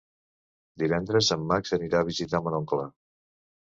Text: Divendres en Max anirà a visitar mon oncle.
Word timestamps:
Divendres 0.85 1.31
en 1.37 1.45
Max 1.53 1.79
anirà 1.81 2.03
a 2.03 2.11
visitar 2.11 2.45
mon 2.49 2.63
oncle. 2.65 2.93